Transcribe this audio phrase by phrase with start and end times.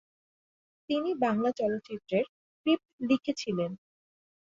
[0.89, 3.71] তিনি বাংলা চলচ্চিত্রের স্ক্রিপ্ট লিখেছিলেন।